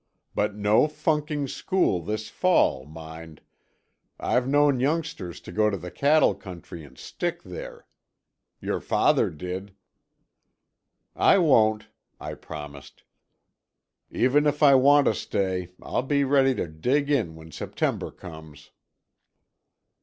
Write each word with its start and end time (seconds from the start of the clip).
But 0.33 0.55
no 0.55 0.87
funking 0.87 1.47
school 1.47 2.01
this 2.01 2.27
fall, 2.27 2.85
mind. 2.87 3.39
I've 4.19 4.47
known 4.47 4.79
youngsters 4.79 5.39
to 5.41 5.51
go 5.51 5.69
to 5.69 5.77
the 5.77 5.91
cattle 5.91 6.33
country 6.33 6.83
and 6.83 6.97
stick 6.97 7.43
there. 7.43 7.85
Your 8.59 8.79
father 8.79 9.29
did." 9.29 9.75
"I 11.15 11.37
won't," 11.37 11.89
I 12.19 12.33
promised, 12.33 13.03
"even 14.09 14.47
if 14.47 14.63
I 14.63 14.73
want 14.73 15.05
to 15.05 15.13
stay, 15.13 15.69
I'll 15.79 16.01
be 16.01 16.23
ready 16.23 16.55
to 16.55 16.67
dig 16.67 17.11
in 17.11 17.35
when 17.35 17.51
September 17.51 18.09
comes." 18.09 18.71